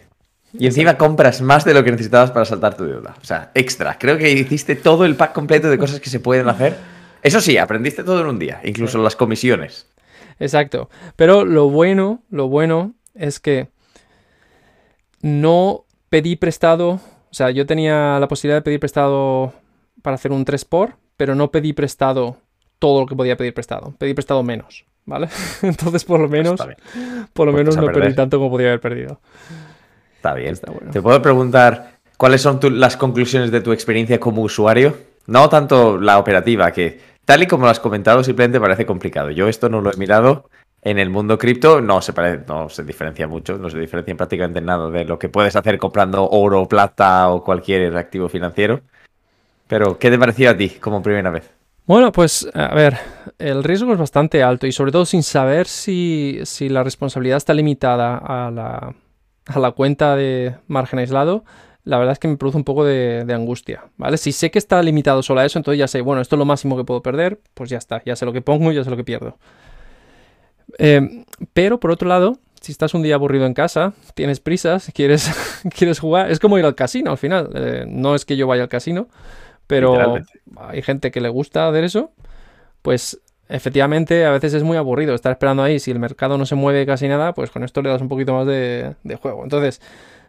[0.58, 3.16] Y encima compras más de lo que necesitabas para saltar tu deuda.
[3.22, 3.98] O sea, extra.
[3.98, 6.78] Creo que hiciste todo el pack completo de cosas que se pueden hacer.
[7.24, 9.88] Eso sí, aprendiste todo en un día, incluso las comisiones.
[10.40, 10.90] Exacto.
[11.16, 13.70] Pero lo bueno, lo bueno es que
[15.22, 19.54] no pedí prestado, o sea, yo tenía la posibilidad de pedir prestado
[20.04, 22.38] para hacer un 3 por, pero no pedí prestado
[22.84, 23.94] todo lo que podía pedir prestado.
[23.98, 25.30] Pedí prestado menos, ¿vale?
[25.62, 26.60] Entonces, por lo menos,
[27.32, 29.22] por lo pues menos no perdí tanto como podía haber perdido.
[30.18, 30.54] Está bien.
[30.92, 34.98] Te puedo preguntar cuáles son las conclusiones de tu experiencia como usuario.
[35.28, 39.32] No tanto la operativa, que tal y como lo has comentado, simplemente parece complicado.
[39.32, 40.50] Yo esto no lo he mirado.
[40.82, 44.60] En el mundo cripto no se parece, no se diferencia mucho, no se diferencia prácticamente
[44.60, 48.82] nada de lo que puedes hacer comprando oro, plata o cualquier activo financiero.
[49.70, 51.50] Pero, ¿qué te pareció a ti como primera vez?
[51.86, 52.98] Bueno, pues a ver,
[53.40, 57.54] el riesgo es bastante alto y sobre todo sin saber si, si la responsabilidad está
[57.54, 58.96] limitada a la,
[59.48, 61.44] a la cuenta de margen aislado,
[61.84, 64.18] la verdad es que me produce un poco de, angustia, ¿vale?
[64.18, 66.46] Si sé que está limitado solo a eso, entonces ya sé, bueno, esto es lo
[66.46, 68.90] máximo que puedo perder, pues ya está, ya sé lo que pongo y ya sé
[68.90, 69.38] lo que pierdo.
[70.80, 75.30] Eh, pero por otro lado, si estás un día aburrido en casa, tienes prisas, quieres,
[75.78, 77.50] quieres jugar, es como ir al casino al final.
[77.54, 79.10] Eh, no es que yo vaya al casino,
[79.68, 80.18] pero
[80.58, 82.12] hay gente que le gusta hacer eso,
[82.82, 85.80] pues efectivamente a veces es muy aburrido estar esperando ahí.
[85.80, 88.34] Si el mercado no se mueve casi nada, pues con esto le das un poquito
[88.34, 89.44] más de, de juego.
[89.44, 89.82] Entonces,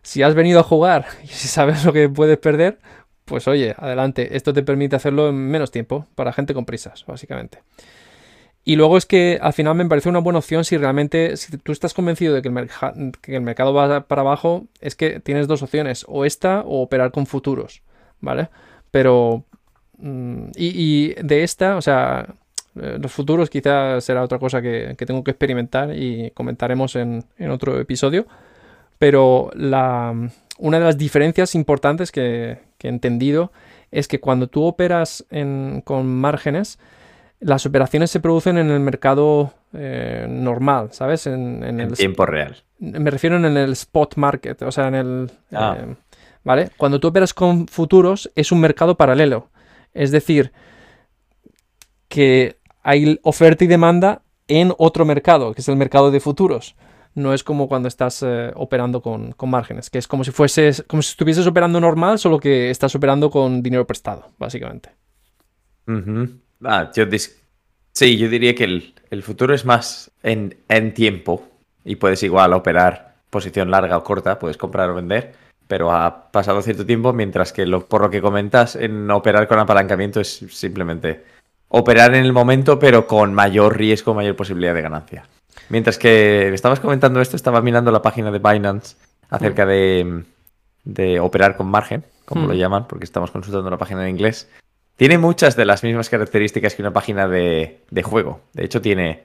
[0.03, 2.79] si has venido a jugar y si sabes lo que puedes perder,
[3.25, 4.37] pues oye, adelante.
[4.37, 7.63] Esto te permite hacerlo en menos tiempo para gente con prisas, básicamente.
[8.67, 11.73] Y luego es que al final me parece una buena opción si realmente, si tú
[11.73, 15.63] estás convencido de que el, que el mercado va para abajo, es que tienes dos
[15.63, 17.83] opciones, o esta o operar con futuros,
[18.21, 18.49] ¿vale?
[18.95, 19.43] Pero...
[19.99, 22.27] Mm, y, de esta, o sea,
[22.81, 27.81] eh, los futuros quizás será otra cosa que, tengo que experimentar y comentaremos en, otro
[27.81, 28.25] episodio.
[28.99, 30.15] Pero la,
[30.59, 33.51] una de las diferencias importantes que, he entendido
[33.91, 35.25] es que cuando tú operas
[35.85, 36.79] con márgenes,
[37.41, 41.27] las operaciones se producen en el mercado eh, normal, ¿sabes?
[41.27, 42.63] En, el tiempo real.
[42.79, 45.31] Me refiero en el spot market, o sea, en el...
[45.51, 45.79] Ah.
[45.81, 45.95] Eh,
[46.45, 46.71] ¿Vale?
[46.77, 49.49] Cuando tú operas con futuros es un mercado paralelo.
[49.95, 50.53] Es decir,
[52.09, 56.77] que hay oferta y demanda en otro mercado, que es el mercado de futuros.
[57.15, 61.01] No es como cuando estás eh, operando con, márgenes, que es como si fueses, como
[61.01, 64.91] si estuvieses operando normal, solo que estás operando con dinero prestado, básicamente.
[66.65, 67.05] Ah, yo
[67.93, 71.49] sí, yo diría que el, futuro es más en, tiempo
[71.85, 75.35] y puedes igual operar posición larga o corta, puedes comprar o vender,
[75.67, 79.59] pero ha pasado cierto tiempo, mientras que lo, por lo que comentas, en operar con
[79.59, 81.25] apalancamiento es simplemente
[81.69, 85.29] operar en el momento, pero con mayor riesgo, mayor posibilidad de ganancia.
[85.69, 88.97] Mientras que estabas comentando esto, estaba mirando la página de Binance
[89.31, 90.25] acerca de,
[90.85, 92.59] de operar con margen, como lo hmm.
[92.59, 94.49] llaman, porque estamos consultando la página en inglés.
[94.97, 98.41] Tiene muchas de las mismas características que una página de, juego.
[98.53, 99.25] De hecho, tiene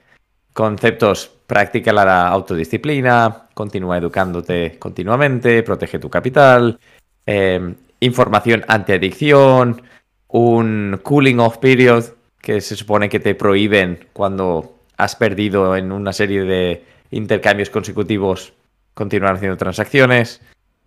[0.52, 6.78] conceptos práctica la autodisciplina, continúa educándote continuamente, protege tu capital,
[7.26, 9.82] eh, información anti-adicción,
[10.28, 12.04] un cooling off period
[12.40, 18.52] que se supone que te prohíben cuando has perdido en una serie de intercambios consecutivos
[18.94, 20.40] continuar haciendo transacciones,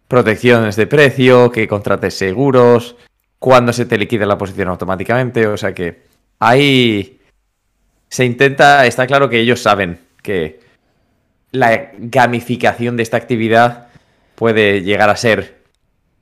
[0.08, 2.96] protecciones de precio, que contrates seguros,
[3.38, 5.46] cuando se te liquida la posición automáticamente.
[5.46, 6.04] O sea que
[6.40, 7.20] ahí
[8.08, 10.60] se intenta, está claro que ellos saben que
[11.52, 13.90] la gamificación de esta actividad
[14.34, 15.62] puede llegar a ser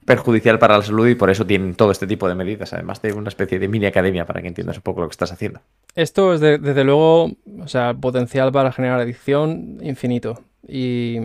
[0.05, 3.13] perjudicial para la salud y por eso tienen todo este tipo de medidas, además de
[3.13, 5.61] una especie de mini academia para que entiendas un poco lo que estás haciendo.
[5.95, 10.43] Esto es desde luego, o sea, potencial para generar adicción infinito.
[10.67, 11.17] Y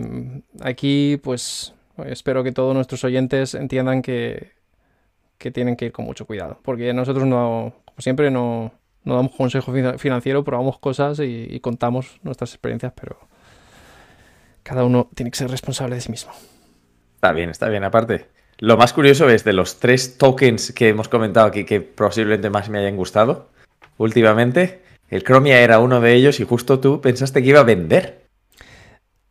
[0.61, 1.73] aquí, pues,
[2.05, 4.57] espero que todos nuestros oyentes entiendan que
[5.37, 6.59] que tienen que ir con mucho cuidado.
[6.63, 8.71] Porque nosotros no, como siempre, no,
[9.07, 13.17] no damos consejo financiero, probamos cosas y, contamos nuestras experiencias, pero
[14.63, 16.33] cada uno tiene que ser responsable de sí mismo.
[17.15, 17.85] Está bien, está bien.
[17.85, 22.49] Aparte, lo más curioso es de los tres tokens que hemos comentado aquí que posiblemente
[22.49, 23.47] más me hayan gustado
[23.97, 28.27] últimamente, el Chromia era uno de ellos y justo tú pensaste que iba a vender.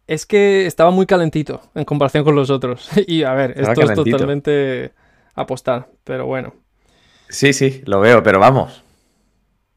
[0.06, 2.88] Es que estaba muy calentito en comparación con los otros.
[3.06, 4.92] Y a ver, esto es totalmente
[5.34, 6.54] apostar, pero bueno.
[7.28, 8.85] Sí, sí, lo veo, pero vamos.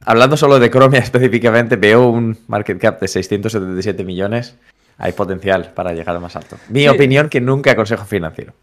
[0.06, 4.56] Hablando solo de Chromia específicamente, veo un market cap de 677 millones.
[4.98, 6.58] Hay potencial para llegar más alto.
[6.68, 8.54] Mi opinión que nunca aconsejo financiero.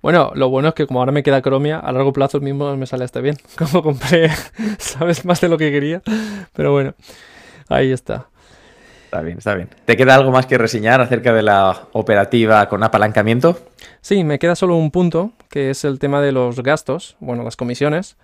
[0.00, 2.76] Bueno, lo bueno es que como ahora me queda Chromia, a largo plazo el mismo
[2.76, 3.36] me sale hasta bien.
[3.58, 4.30] Como compré,
[4.78, 6.02] sabes, más de lo que quería.
[6.54, 6.94] Pero bueno,
[7.68, 8.26] ahí está.
[9.04, 9.68] Está bien, está bien.
[9.84, 13.58] ¿Te queda algo más que reseñar acerca de la operativa con apalancamiento?
[14.00, 17.56] Sí, me queda solo un punto, que es el tema de los gastos, bueno, las
[17.56, 18.16] comisiones.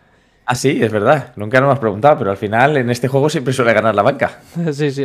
[0.51, 1.35] Ah, sí, es verdad.
[1.37, 4.41] Nunca nos hemos preguntado, pero al final en este juego siempre suele ganar la banca.
[4.73, 5.05] sí, sí,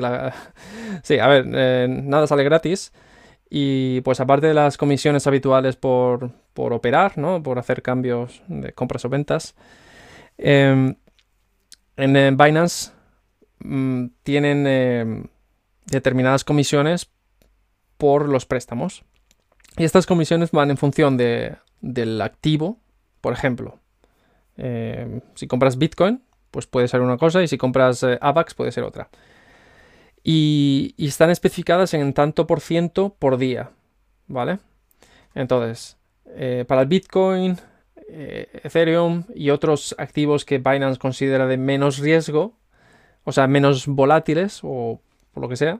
[1.03, 2.93] sí, a ver, eh, nada sale gratis.
[3.49, 7.43] Y pues aparte de las comisiones habituales por, operar, ¿no?
[7.43, 9.53] Por hacer cambios de compras o ventas,
[10.37, 10.95] em,
[11.97, 12.93] en Binance
[13.59, 15.25] mm, tienen em,
[15.87, 17.09] determinadas comisiones
[17.97, 19.03] por los préstamos.
[19.75, 22.79] Y estas comisiones van en función de, del activo.
[23.19, 23.82] Por ejemplo,
[24.57, 28.71] eh, si compras Bitcoin, pues puede ser una cosa, y si compras eh, AVAX puede
[28.71, 29.09] ser otra.
[30.23, 33.71] Y, están especificadas en tanto por ciento por día,
[34.27, 34.59] ¿vale?
[35.35, 37.57] Entonces, eh, para el Bitcoin,
[38.07, 42.53] Ethereum y otros activos que Binance considera de menos riesgo,
[43.23, 45.01] o sea, menos volátiles o
[45.33, 45.79] por lo que sea.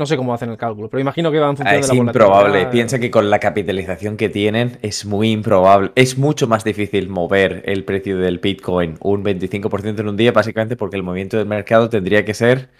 [0.00, 2.00] No sé cómo hacen el cálculo, pero imagino que va en función es de la
[2.00, 2.64] improbable.
[2.68, 5.92] Piensa que con la capitalización que tienen es muy improbable.
[5.94, 10.74] Es mucho más difícil mover el precio del Bitcoin un 25% en un día, básicamente
[10.74, 12.70] porque el movimiento del mercado tendría que ser.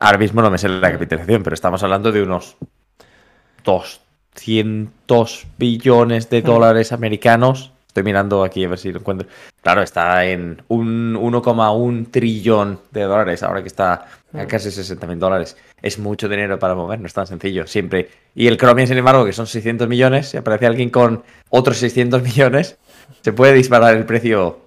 [0.00, 2.56] Ahora mismo no me sé la capitalización, pero estamos hablando de unos
[3.64, 7.74] 200 billones de dólares americanos.
[7.90, 9.26] Estoy mirando aquí a ver si lo encuentro.
[9.62, 15.18] Claro, está en un 1,1 trillón de dólares, ahora que está a casi 60 mil
[15.18, 15.56] dólares.
[15.82, 18.08] Es mucho dinero para mover, no es tan sencillo, siempre.
[18.32, 22.22] Y el Chromium, sin embargo, que son 600 millones, si aparece alguien con otros 600
[22.22, 22.78] millones,
[23.22, 24.60] se puede disparar el precio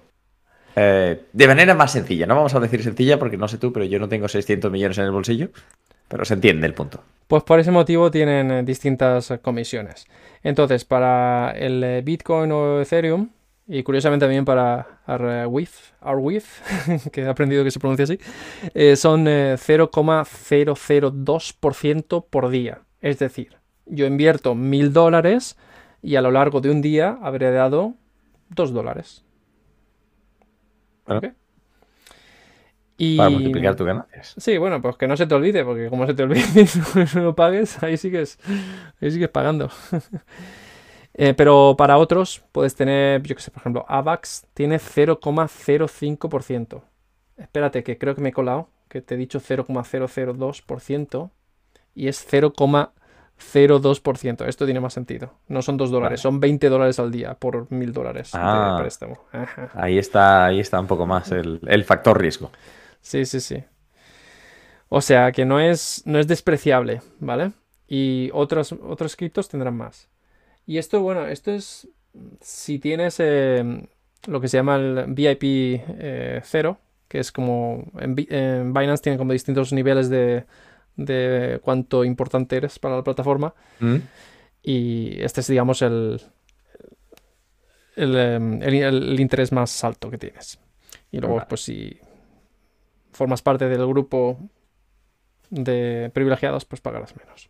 [0.76, 2.26] eh, de manera más sencilla.
[2.26, 4.98] No vamos a decir sencilla porque no sé tú, pero yo no tengo 600 millones
[4.98, 5.48] en el bolsillo.
[6.08, 7.02] Pero se entiende el punto.
[7.26, 10.06] Pues por ese motivo tienen eh, distintas comisiones.
[10.42, 13.28] Entonces, para el eh, Bitcoin o Ethereum,
[13.66, 15.68] y curiosamente también para Arweave,
[17.12, 18.18] que he aprendido que se pronuncia así,
[18.74, 22.82] eh, son eh, 0,002% por día.
[23.00, 25.56] Es decir, yo invierto mil dólares
[26.02, 27.94] y a lo largo de un día habré dado
[28.50, 29.24] dos dólares.
[31.06, 31.32] Bueno.
[32.96, 33.16] Y...
[33.16, 34.34] Para multiplicar tus ganancias.
[34.38, 36.64] Sí, bueno, pues que no se te olvide, porque como se te olvide y
[37.16, 38.38] no, lo pagues, ahí sigues,
[39.00, 39.70] ahí sigues pagando.
[41.16, 46.82] Eh, pero para otros puedes tener, yo que sé, por ejemplo, AVAX tiene 0,05%.
[47.36, 51.30] Espérate, que creo que me he colado, que te he dicho 0,002%
[51.94, 54.48] y es 0,02%.
[54.48, 55.34] Esto tiene más sentido.
[55.46, 56.22] No son 2 dólares, Vale.
[56.22, 58.74] son 20 dólares al día por 1000 dólares Ah.
[58.76, 59.16] de préstamo.
[59.30, 59.70] Ajá.
[59.74, 62.50] Ahí está, ahí está un poco más el, el factor riesgo.
[63.04, 63.62] Sí, sí, sí.
[64.88, 67.52] O sea que no es, no es despreciable, ¿vale?
[67.86, 70.08] Y otros, otros criptos tendrán más.
[70.66, 71.86] Y esto, bueno, esto es
[72.40, 73.86] si tienes eh,
[74.26, 79.18] lo que se llama el VIP eh, 0, que es como en, en Binance tienen
[79.18, 80.46] como distintos niveles de,
[80.96, 83.54] de cuánto importante eres para la plataforma.
[83.80, 83.96] ¿Mm?
[84.62, 86.22] Y este es, digamos, el,
[87.96, 88.74] el, em, el-
[89.12, 90.58] el interés más alto que tienes.
[91.10, 91.46] Y luego, Vale.
[91.48, 91.98] pues si
[93.14, 94.38] formas parte del grupo
[95.50, 97.48] de privilegiados, pues pagarás menos.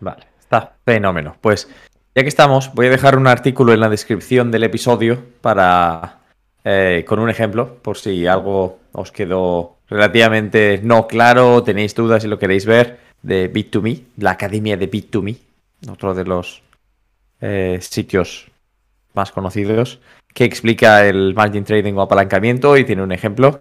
[0.00, 1.36] Vale, está fenómeno.
[1.40, 1.68] Pues
[2.14, 6.20] ya que estamos, voy a dejar un artículo en la descripción del episodio para
[6.64, 12.28] eh, con un ejemplo, por si algo os quedó relativamente no claro, tenéis dudas y
[12.28, 15.36] lo queréis ver, de Bit2Me, la academia de Bit2Me,
[15.88, 16.62] otro de los
[17.40, 18.50] eh, sitios
[19.14, 20.00] más conocidos,
[20.34, 23.60] que explica el margin trading o apalancamiento y tiene un ejemplo.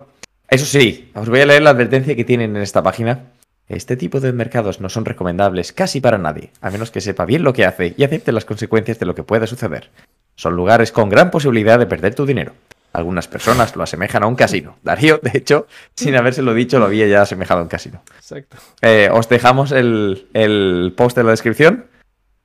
[0.49, 3.31] Eso sí, os voy a leer la advertencia que tienen en esta página.
[3.67, 7.43] Este tipo de mercados no son recomendables casi para nadie, a menos que sepa bien
[7.43, 9.89] lo que hace y acepte las consecuencias de lo que pueda suceder.
[10.35, 12.53] Son lugares con gran posibilidad de perder tu dinero.
[12.93, 14.77] Algunas personas lo asemejan a un casino.
[14.83, 18.03] Darío, de hecho, sin habérselo dicho, lo había ya asemejado a un casino.
[18.15, 18.57] Exacto.
[18.81, 21.87] Eh, os dejamos el, el post en la descripción.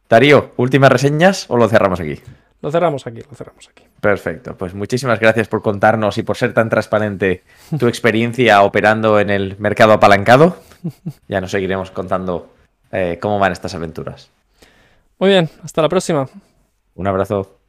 [0.09, 2.19] Darío, últimas reseñas o lo cerramos aquí.
[2.63, 3.85] Lo cerramos aquí, lo cerramos aquí.
[4.01, 7.43] Perfecto, pues muchísimas gracias por contarnos y por ser tan transparente
[7.79, 10.57] tu experiencia operando en el mercado apalancado.
[11.29, 12.51] Ya nos seguiremos contando
[12.93, 14.31] eh, cómo van estas aventuras.
[15.19, 16.29] Muy bien, hasta la próxima.
[16.95, 17.60] Un abrazo.